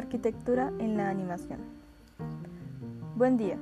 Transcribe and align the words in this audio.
arquitectura 0.00 0.72
en 0.78 0.96
la 0.96 1.08
animación. 1.08 1.60
Buen 3.16 3.36
día, 3.36 3.56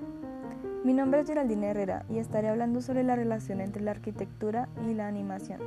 mi 0.84 0.95
nombre 0.95 1.20
es 1.20 1.26
Geraldine 1.26 1.70
Herrera 1.70 2.04
y 2.08 2.18
estaré 2.18 2.48
hablando 2.48 2.80
sobre 2.80 3.02
la 3.02 3.16
relación 3.16 3.61
entre 3.61 3.82
la 3.82 3.90
arquitectura 3.90 4.68
y 4.88 4.95
la 4.95 5.09
animación. 5.09 5.61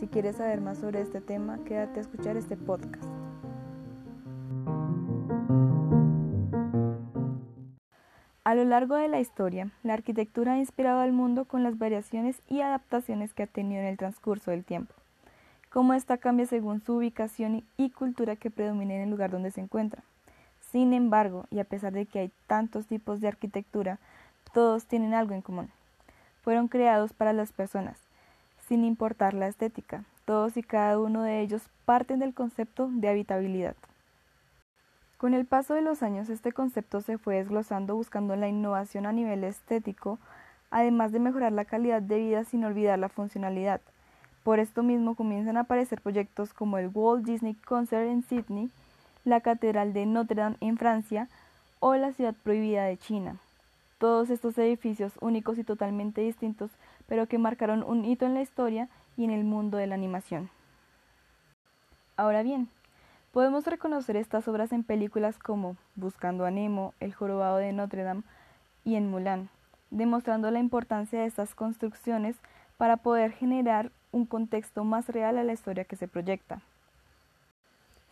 Si 0.00 0.06
quieres 0.06 0.36
saber 0.36 0.60
más 0.60 0.78
sobre 0.78 1.02
este 1.02 1.20
tema, 1.20 1.58
quédate 1.64 2.00
a 2.00 2.02
escuchar 2.02 2.36
este 2.36 2.56
podcast. 2.56 3.04
A 8.44 8.54
lo 8.54 8.64
largo 8.64 8.96
de 8.96 9.08
la 9.08 9.20
historia, 9.20 9.70
la 9.82 9.92
arquitectura 9.92 10.54
ha 10.54 10.58
inspirado 10.58 11.00
al 11.00 11.12
mundo 11.12 11.44
con 11.44 11.62
las 11.62 11.76
variaciones 11.76 12.40
y 12.48 12.62
adaptaciones 12.62 13.34
que 13.34 13.42
ha 13.42 13.46
tenido 13.46 13.82
en 13.82 13.88
el 13.88 13.98
transcurso 13.98 14.52
del 14.52 14.64
tiempo. 14.64 14.94
Cómo 15.70 15.92
ésta 15.94 16.16
cambia 16.16 16.46
según 16.46 16.80
su 16.80 16.94
ubicación 16.94 17.64
y 17.76 17.90
cultura 17.90 18.36
que 18.36 18.50
predomina 18.50 18.94
en 18.94 19.02
el 19.02 19.10
lugar 19.10 19.30
donde 19.30 19.50
se 19.50 19.60
encuentra. 19.60 20.02
Sin 20.70 20.92
embargo, 20.92 21.46
y 21.50 21.60
a 21.60 21.64
pesar 21.64 21.92
de 21.92 22.06
que 22.06 22.18
hay 22.20 22.30
tantos 22.46 22.86
tipos 22.86 23.20
de 23.20 23.28
arquitectura, 23.28 23.98
todos 24.52 24.86
tienen 24.86 25.14
algo 25.14 25.34
en 25.34 25.42
común. 25.42 25.70
Fueron 26.42 26.68
creados 26.68 27.12
para 27.12 27.32
las 27.32 27.52
personas, 27.52 27.98
sin 28.66 28.84
importar 28.84 29.34
la 29.34 29.48
estética. 29.48 30.04
Todos 30.24 30.56
y 30.56 30.62
cada 30.62 30.98
uno 30.98 31.22
de 31.22 31.40
ellos 31.40 31.62
parten 31.84 32.18
del 32.18 32.34
concepto 32.34 32.88
de 32.90 33.08
habitabilidad. 33.08 33.76
Con 35.18 35.34
el 35.34 35.46
paso 35.46 35.74
de 35.74 35.82
los 35.82 36.02
años 36.02 36.28
este 36.28 36.52
concepto 36.52 37.00
se 37.00 37.18
fue 37.18 37.36
desglosando 37.36 37.96
buscando 37.96 38.36
la 38.36 38.48
innovación 38.48 39.04
a 39.04 39.12
nivel 39.12 39.42
estético, 39.42 40.18
además 40.70 41.12
de 41.12 41.18
mejorar 41.18 41.52
la 41.52 41.64
calidad 41.64 42.00
de 42.00 42.18
vida 42.18 42.44
sin 42.44 42.64
olvidar 42.64 42.98
la 42.98 43.08
funcionalidad. 43.08 43.80
Por 44.42 44.60
esto 44.60 44.82
mismo 44.82 45.14
comienzan 45.14 45.56
a 45.56 45.60
aparecer 45.60 46.00
proyectos 46.00 46.54
como 46.54 46.78
el 46.78 46.90
Walt 46.92 47.24
Disney 47.24 47.54
Concert 47.54 48.08
en 48.08 48.22
Sydney, 48.22 48.70
la 49.24 49.40
Catedral 49.40 49.92
de 49.92 50.06
Notre 50.06 50.36
Dame 50.36 50.56
en 50.60 50.78
Francia 50.78 51.28
o 51.80 51.94
la 51.94 52.12
Ciudad 52.12 52.34
Prohibida 52.42 52.84
de 52.84 52.96
China. 52.96 53.36
Todos 53.98 54.30
estos 54.30 54.56
edificios 54.58 55.12
únicos 55.20 55.58
y 55.58 55.64
totalmente 55.64 56.20
distintos, 56.20 56.70
pero 57.06 57.26
que 57.26 57.38
marcaron 57.38 57.82
un 57.82 58.04
hito 58.04 58.26
en 58.26 58.34
la 58.34 58.42
historia 58.42 58.88
y 59.16 59.24
en 59.24 59.30
el 59.30 59.44
mundo 59.44 59.76
de 59.76 59.86
la 59.86 59.96
animación. 59.96 60.50
Ahora 62.16 62.42
bien, 62.42 62.68
podemos 63.32 63.66
reconocer 63.66 64.16
estas 64.16 64.48
obras 64.48 64.72
en 64.72 64.84
películas 64.84 65.38
como 65.38 65.76
Buscando 65.94 66.46
a 66.46 66.50
Nemo, 66.50 66.94
El 67.00 67.12
Jorobado 67.12 67.58
de 67.58 67.72
Notre 67.72 68.02
Dame 68.02 68.22
y 68.84 68.94
en 68.94 69.10
Mulan, 69.10 69.50
demostrando 69.90 70.50
la 70.50 70.58
importancia 70.58 71.20
de 71.20 71.26
estas 71.26 71.54
construcciones 71.54 72.36
para 72.76 72.96
poder 72.96 73.32
generar 73.32 73.90
un 74.12 74.26
contexto 74.26 74.84
más 74.84 75.08
real 75.08 75.38
a 75.38 75.44
la 75.44 75.52
historia 75.52 75.84
que 75.84 75.96
se 75.96 76.08
proyecta. 76.08 76.60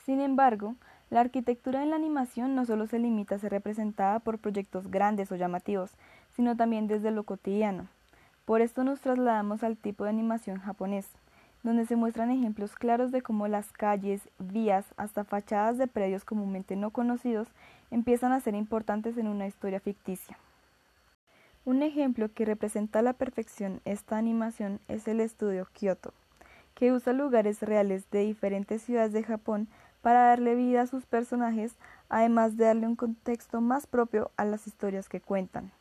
Sin 0.05 0.20
embargo, 0.20 0.75
la 1.11 1.20
arquitectura 1.20 1.83
en 1.83 1.91
la 1.91 1.97
animación 1.97 2.55
no 2.55 2.64
solo 2.64 2.86
se 2.86 2.98
limita 2.98 3.36
a 3.36 3.38
ser 3.38 3.53
representada 3.53 4.19
por 4.19 4.38
proyectos 4.38 4.91
grandes 4.91 5.30
o 5.30 5.36
llamativos, 5.36 5.92
sino 6.34 6.56
también 6.56 6.86
desde 6.86 7.11
lo 7.11 7.22
cotidiano. 7.22 7.86
Por 8.44 8.61
esto 8.61 8.84
nos 8.84 9.00
trasladamos 9.00 9.62
al 9.62 9.77
tipo 9.77 10.05
de 10.05 10.11
animación 10.11 10.58
japonés, 10.58 11.08
donde 11.62 11.86
se 11.86 11.97
muestran 11.97 12.31
ejemplos 12.31 12.75
claros 12.75 13.10
de 13.10 13.22
cómo 13.22 13.48
las 13.48 13.72
calles, 13.72 14.28
vías, 14.38 14.84
hasta 14.97 15.25
fachadas 15.25 15.78
de 15.78 15.88
predios 15.88 16.25
comúnmente 16.25 16.77
no 16.77 16.91
conocidos 16.91 17.48
empiezan 17.91 18.33
a 18.33 18.41
ser 18.41 18.55
importantes 18.55 19.19
en 19.19 19.27
una 19.27 19.47
historia 19.47 19.81
ficticia. 19.81 20.38
Un 21.67 21.83
ejemplo 21.83 22.33
que 22.33 22.45
representa 22.45 23.00
a 23.00 23.03
la 23.03 23.12
perfección 23.12 23.81
esta 23.84 24.17
animación 24.17 24.78
es 24.86 25.09
el 25.09 25.20
estudio 25.20 25.67
Kyoto, 25.72 26.14
que 26.77 26.92
usa 26.92 27.12
lugares 27.12 27.61
reales 27.61 28.09
de 28.12 28.20
diferentes 28.20 28.83
ciudades 28.83 29.12
de 29.12 29.25
Japón 29.25 29.67
para 30.00 30.28
darle 30.28 30.55
vida 30.55 30.83
a 30.83 30.87
sus 30.87 31.06
personajes, 31.06 31.75
además 32.09 32.56
de 32.56 32.67
darle 32.67 32.87
un 32.87 32.94
contexto 32.94 33.61
más 33.61 33.89
propio 33.89 34.31
a 34.37 34.44
las 34.44 34.69
historias 34.69 35.09
que 35.09 35.21
cuentan. 35.21 35.72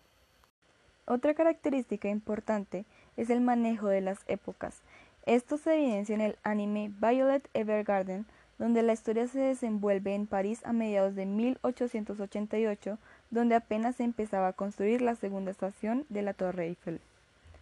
Otra 1.05 1.35
característica 1.35 2.09
importante 2.09 2.85
es 3.15 3.29
el 3.29 3.41
manejo 3.41 3.87
de 3.87 4.01
las 4.01 4.17
épocas. 4.25 4.81
Esto 5.27 5.59
se 5.59 5.75
evidencia 5.75 6.15
en 6.15 6.21
el 6.21 6.35
anime 6.41 6.91
Violet 6.99 7.47
Evergarden, 7.53 8.25
donde 8.57 8.81
la 8.81 8.93
historia 8.93 9.27
se 9.27 9.37
desenvuelve 9.37 10.15
en 10.15 10.25
París 10.25 10.61
a 10.65 10.73
mediados 10.73 11.13
de 11.13 11.27
1888 11.27 12.97
donde 13.31 13.55
apenas 13.55 13.95
se 13.95 14.03
empezaba 14.03 14.49
a 14.49 14.53
construir 14.53 15.01
la 15.01 15.15
segunda 15.15 15.51
estación 15.51 16.05
de 16.09 16.21
la 16.21 16.33
Torre 16.33 16.67
Eiffel, 16.67 17.01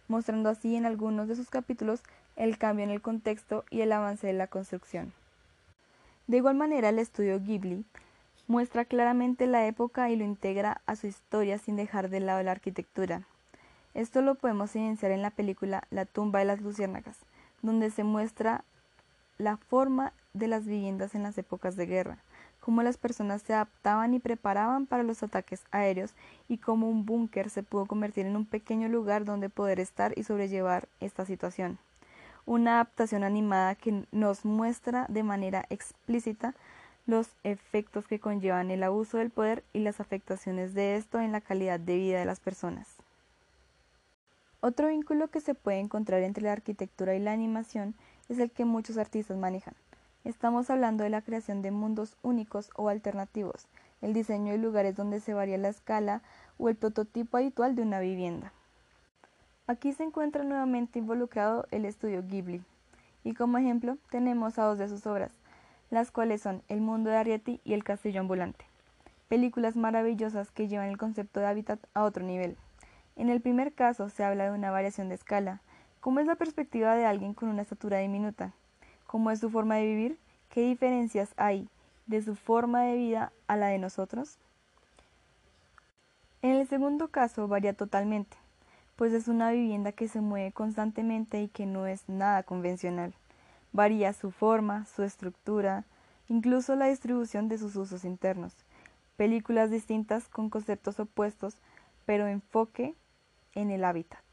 mostrando 0.08 0.48
así 0.48 0.76
en 0.76 0.86
algunos 0.86 1.28
de 1.28 1.36
sus 1.36 1.50
capítulos 1.50 2.02
el 2.36 2.58
cambio 2.58 2.84
en 2.84 2.90
el 2.90 3.00
contexto 3.00 3.64
y 3.70 3.80
el 3.80 3.92
avance 3.92 4.26
de 4.26 4.32
la 4.32 4.46
construcción. 4.46 5.12
De 6.26 6.38
igual 6.38 6.54
manera, 6.56 6.88
el 6.88 6.98
estudio 6.98 7.40
Ghibli 7.40 7.84
muestra 8.46 8.84
claramente 8.84 9.46
la 9.46 9.66
época 9.66 10.10
y 10.10 10.16
lo 10.16 10.24
integra 10.24 10.80
a 10.86 10.96
su 10.96 11.06
historia 11.06 11.58
sin 11.58 11.76
dejar 11.76 12.08
de 12.08 12.20
lado 12.20 12.42
la 12.42 12.52
arquitectura. 12.52 13.22
Esto 13.94 14.22
lo 14.22 14.34
podemos 14.34 14.74
evidenciar 14.74 15.12
en 15.12 15.22
la 15.22 15.30
película 15.30 15.84
La 15.90 16.04
tumba 16.04 16.40
de 16.40 16.46
las 16.46 16.60
luciérnagas, 16.60 17.16
donde 17.62 17.90
se 17.90 18.04
muestra 18.04 18.64
la 19.38 19.56
forma 19.56 20.12
de 20.32 20.48
las 20.48 20.66
viviendas 20.66 21.14
en 21.14 21.22
las 21.22 21.38
épocas 21.38 21.76
de 21.76 21.86
guerra, 21.86 22.18
cómo 22.64 22.82
las 22.82 22.96
personas 22.96 23.42
se 23.42 23.52
adaptaban 23.52 24.14
y 24.14 24.20
preparaban 24.20 24.86
para 24.86 25.02
los 25.02 25.22
ataques 25.22 25.62
aéreos 25.70 26.14
y 26.48 26.56
cómo 26.56 26.88
un 26.88 27.04
búnker 27.04 27.50
se 27.50 27.62
pudo 27.62 27.84
convertir 27.84 28.24
en 28.24 28.36
un 28.36 28.46
pequeño 28.46 28.88
lugar 28.88 29.26
donde 29.26 29.50
poder 29.50 29.80
estar 29.80 30.16
y 30.16 30.22
sobrellevar 30.22 30.88
esta 30.98 31.26
situación. 31.26 31.78
Una 32.46 32.76
adaptación 32.76 33.22
animada 33.22 33.74
que 33.74 34.06
nos 34.12 34.46
muestra 34.46 35.04
de 35.10 35.22
manera 35.22 35.66
explícita 35.68 36.54
los 37.06 37.28
efectos 37.42 38.06
que 38.06 38.18
conllevan 38.18 38.70
el 38.70 38.82
abuso 38.82 39.18
del 39.18 39.28
poder 39.28 39.62
y 39.74 39.80
las 39.80 40.00
afectaciones 40.00 40.72
de 40.72 40.96
esto 40.96 41.20
en 41.20 41.32
la 41.32 41.42
calidad 41.42 41.78
de 41.78 41.96
vida 41.96 42.18
de 42.18 42.24
las 42.24 42.40
personas. 42.40 42.88
Otro 44.62 44.88
vínculo 44.88 45.28
que 45.28 45.42
se 45.42 45.54
puede 45.54 45.80
encontrar 45.80 46.22
entre 46.22 46.44
la 46.44 46.52
arquitectura 46.52 47.14
y 47.14 47.20
la 47.20 47.32
animación 47.32 47.94
es 48.30 48.38
el 48.38 48.50
que 48.50 48.64
muchos 48.64 48.96
artistas 48.96 49.36
manejan, 49.36 49.74
Estamos 50.24 50.70
hablando 50.70 51.04
de 51.04 51.10
la 51.10 51.20
creación 51.20 51.60
de 51.60 51.70
mundos 51.70 52.16
únicos 52.22 52.70
o 52.76 52.88
alternativos, 52.88 53.66
el 54.00 54.14
diseño 54.14 54.52
de 54.52 54.58
lugares 54.58 54.96
donde 54.96 55.20
se 55.20 55.34
varía 55.34 55.58
la 55.58 55.68
escala 55.68 56.22
o 56.56 56.70
el 56.70 56.76
prototipo 56.76 57.36
habitual 57.36 57.76
de 57.76 57.82
una 57.82 58.00
vivienda. 58.00 58.50
Aquí 59.66 59.92
se 59.92 60.02
encuentra 60.02 60.42
nuevamente 60.42 60.98
involucrado 60.98 61.66
el 61.70 61.84
estudio 61.84 62.22
Ghibli, 62.22 62.62
y 63.22 63.34
como 63.34 63.58
ejemplo 63.58 63.98
tenemos 64.10 64.58
a 64.58 64.64
dos 64.64 64.78
de 64.78 64.88
sus 64.88 65.06
obras, 65.06 65.30
las 65.90 66.10
cuales 66.10 66.40
son 66.40 66.62
El 66.68 66.80
mundo 66.80 67.10
de 67.10 67.16
Arrietty 67.16 67.60
y 67.62 67.74
El 67.74 67.84
castillo 67.84 68.20
ambulante, 68.20 68.64
películas 69.28 69.76
maravillosas 69.76 70.50
que 70.50 70.68
llevan 70.68 70.88
el 70.88 70.96
concepto 70.96 71.40
de 71.40 71.46
hábitat 71.48 71.80
a 71.92 72.02
otro 72.02 72.24
nivel. 72.24 72.56
En 73.16 73.28
el 73.28 73.42
primer 73.42 73.74
caso 73.74 74.08
se 74.08 74.24
habla 74.24 74.44
de 74.44 74.52
una 74.52 74.70
variación 74.70 75.10
de 75.10 75.16
escala, 75.16 75.60
como 76.00 76.20
es 76.20 76.26
la 76.26 76.36
perspectiva 76.36 76.94
de 76.94 77.04
alguien 77.04 77.34
con 77.34 77.50
una 77.50 77.60
estatura 77.60 77.98
diminuta, 77.98 78.54
cómo 79.14 79.30
es 79.30 79.38
su 79.38 79.48
forma 79.48 79.76
de 79.76 79.86
vivir, 79.86 80.18
qué 80.48 80.62
diferencias 80.62 81.34
hay 81.36 81.68
de 82.06 82.20
su 82.20 82.34
forma 82.34 82.82
de 82.82 82.96
vida 82.96 83.32
a 83.46 83.54
la 83.54 83.68
de 83.68 83.78
nosotros. 83.78 84.38
En 86.42 86.56
el 86.56 86.66
segundo 86.66 87.06
caso 87.06 87.46
varía 87.46 87.74
totalmente, 87.74 88.36
pues 88.96 89.12
es 89.12 89.28
una 89.28 89.52
vivienda 89.52 89.92
que 89.92 90.08
se 90.08 90.20
mueve 90.20 90.50
constantemente 90.50 91.40
y 91.40 91.46
que 91.46 91.64
no 91.64 91.86
es 91.86 92.08
nada 92.08 92.42
convencional. 92.42 93.14
Varía 93.70 94.12
su 94.14 94.32
forma, 94.32 94.84
su 94.86 95.04
estructura, 95.04 95.84
incluso 96.28 96.74
la 96.74 96.86
distribución 96.86 97.48
de 97.48 97.58
sus 97.58 97.76
usos 97.76 98.04
internos. 98.04 98.56
Películas 99.16 99.70
distintas 99.70 100.26
con 100.26 100.50
conceptos 100.50 100.98
opuestos, 100.98 101.54
pero 102.04 102.26
enfoque 102.26 102.96
en 103.54 103.70
el 103.70 103.84
hábitat. 103.84 104.23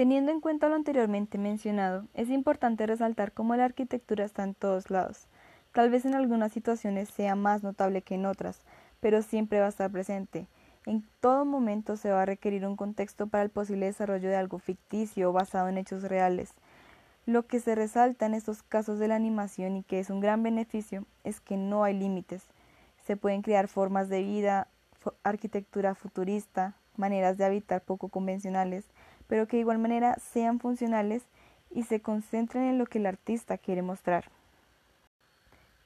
Teniendo 0.00 0.32
en 0.32 0.40
cuenta 0.40 0.70
lo 0.70 0.76
anteriormente 0.76 1.36
mencionado, 1.36 2.06
es 2.14 2.30
importante 2.30 2.86
resaltar 2.86 3.32
cómo 3.32 3.54
la 3.54 3.66
arquitectura 3.66 4.24
está 4.24 4.44
en 4.44 4.54
todos 4.54 4.88
lados. 4.88 5.26
Tal 5.72 5.90
vez 5.90 6.06
en 6.06 6.14
algunas 6.14 6.52
situaciones 6.52 7.10
sea 7.10 7.34
más 7.34 7.62
notable 7.62 8.00
que 8.00 8.14
en 8.14 8.24
otras, 8.24 8.62
pero 9.00 9.20
siempre 9.20 9.60
va 9.60 9.66
a 9.66 9.68
estar 9.68 9.90
presente. 9.90 10.46
En 10.86 11.04
todo 11.20 11.44
momento 11.44 11.98
se 11.98 12.10
va 12.10 12.22
a 12.22 12.24
requerir 12.24 12.64
un 12.64 12.76
contexto 12.76 13.26
para 13.26 13.42
el 13.42 13.50
posible 13.50 13.84
desarrollo 13.84 14.30
de 14.30 14.36
algo 14.36 14.58
ficticio 14.58 15.34
basado 15.34 15.68
en 15.68 15.76
hechos 15.76 16.02
reales. 16.04 16.54
Lo 17.26 17.46
que 17.46 17.60
se 17.60 17.74
resalta 17.74 18.24
en 18.24 18.32
estos 18.32 18.62
casos 18.62 18.98
de 18.98 19.08
la 19.08 19.16
animación 19.16 19.76
y 19.76 19.82
que 19.82 19.98
es 19.98 20.08
un 20.08 20.20
gran 20.20 20.42
beneficio 20.42 21.04
es 21.24 21.40
que 21.40 21.58
no 21.58 21.84
hay 21.84 21.92
límites. 21.92 22.46
Se 23.04 23.18
pueden 23.18 23.42
crear 23.42 23.68
formas 23.68 24.08
de 24.08 24.22
vida, 24.22 24.66
arquitectura 25.24 25.94
futurista, 25.94 26.74
maneras 26.96 27.36
de 27.36 27.44
habitar 27.44 27.82
poco 27.82 28.08
convencionales, 28.08 28.86
pero 29.30 29.46
que 29.46 29.58
de 29.58 29.60
igual 29.60 29.78
manera 29.78 30.16
sean 30.16 30.58
funcionales 30.58 31.22
y 31.70 31.84
se 31.84 32.00
concentren 32.00 32.64
en 32.64 32.78
lo 32.78 32.86
que 32.86 32.98
el 32.98 33.06
artista 33.06 33.58
quiere 33.58 33.80
mostrar. 33.80 34.24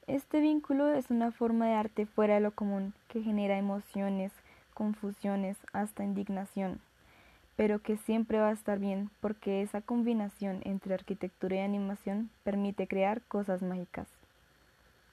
Este 0.07 0.39
vínculo 0.39 0.91
es 0.91 1.11
una 1.11 1.31
forma 1.31 1.67
de 1.67 1.75
arte 1.75 2.07
fuera 2.07 2.33
de 2.33 2.39
lo 2.39 2.49
común 2.51 2.95
que 3.07 3.21
genera 3.21 3.59
emociones, 3.59 4.31
confusiones, 4.73 5.57
hasta 5.73 6.03
indignación, 6.03 6.81
pero 7.55 7.83
que 7.83 7.97
siempre 7.97 8.39
va 8.39 8.49
a 8.49 8.53
estar 8.53 8.79
bien 8.79 9.11
porque 9.21 9.61
esa 9.61 9.79
combinación 9.79 10.61
entre 10.63 10.95
arquitectura 10.95 11.57
y 11.57 11.59
animación 11.59 12.31
permite 12.43 12.87
crear 12.87 13.21
cosas 13.21 13.61
mágicas. 13.61 14.07